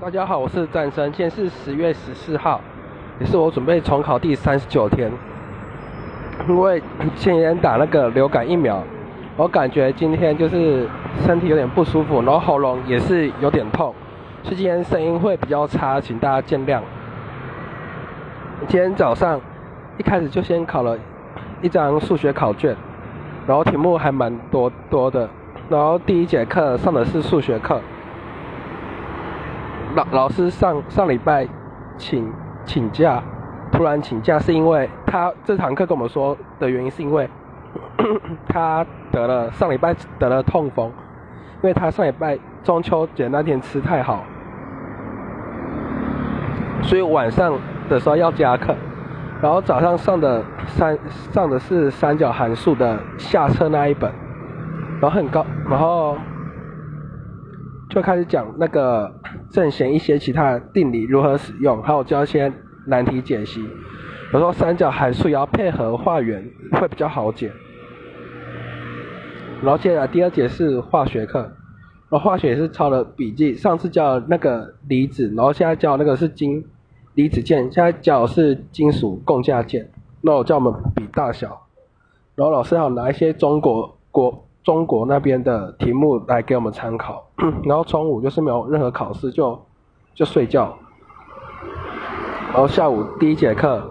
[0.00, 2.60] 大家好，我是战生，今天是十月十四号，
[3.20, 5.10] 也是我准备重考第三十九天。
[6.48, 6.82] 因为
[7.16, 8.82] 前天打那个流感疫苗，
[9.36, 10.88] 我感觉今天就是
[11.24, 13.94] 身体有点不舒服，然后喉咙也是有点痛，
[14.42, 16.80] 所以今天声音会比较差，请大家见谅。
[18.66, 19.40] 今天早上
[19.98, 20.98] 一开始就先考了
[21.60, 22.76] 一张数学考卷，
[23.46, 25.28] 然后题目还蛮多多的，
[25.68, 27.80] 然后第一节课上的是数学课。
[29.94, 31.46] 老老师上上礼拜
[31.98, 32.32] 请
[32.64, 33.22] 请假，
[33.70, 37.28] 突然请假是因为他这堂课跟我们说的原因是因为
[38.48, 40.88] 他得了上礼拜得了痛风，
[41.62, 44.24] 因为他上礼拜中秋节那天吃太好，
[46.82, 47.52] 所以晚上
[47.90, 48.74] 的时候要加课，
[49.42, 50.98] 然后早上上的三
[51.32, 54.10] 上的是三角函数的下册那一本，
[55.00, 56.16] 然后很高，然后
[57.92, 59.12] 就开始讲那个。
[59.50, 62.50] 正弦一些其他的定理如何使用，还有教一些
[62.86, 63.60] 难题解析。
[64.32, 67.52] 有时候三角函数也要配合画圆，会比较好解。
[69.60, 71.40] 然后接下来第二节是化学课，
[72.08, 73.54] 然后化学也是抄了笔记。
[73.54, 76.64] 上次教那个离子，然后现在教那个是金
[77.12, 79.90] 离子键，现在教是金属共价键。
[80.22, 81.66] 那我叫我们比大小。
[82.36, 84.48] 然后老师还有拿一些中国国。
[84.64, 87.26] 中国那边的题目来给我们参考，
[87.64, 89.60] 然后中午就是没有任何考试，就
[90.14, 90.76] 就睡觉。
[92.52, 93.90] 然后下午第一节课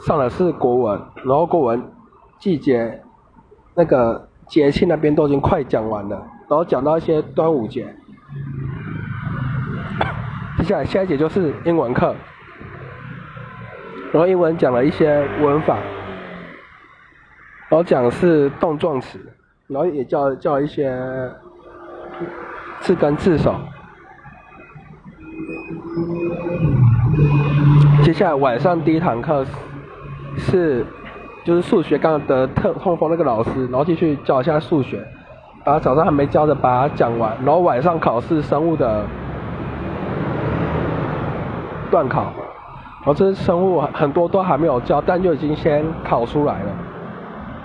[0.00, 1.92] 上的是国文，然后国文
[2.38, 3.02] 季节
[3.74, 6.16] 那个节气那边都已经快讲完了，
[6.48, 7.86] 然后讲到一些端午节。
[10.56, 12.14] 接下来下一节就是英文课，
[14.12, 15.76] 然后英文讲了一些文法，
[17.68, 19.20] 然后讲的是动状词。
[19.68, 20.96] 然后也教教一些
[22.80, 23.54] 字根字首。
[28.04, 29.44] 接下来晚上第一堂课
[30.36, 30.86] 是
[31.44, 35.04] 就是数学，刚刚得特痛风那个老师，然后继续教一下数学，
[35.64, 39.04] 把早上还没教的把它讲完，然后晚上考试生物的
[41.90, 42.32] 段考，
[43.00, 46.70] 然后这生物很多都还没有教，但就已经先考出来了。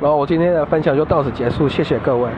[0.00, 2.30] 然后我今天的分享就到此结束，谢谢各位。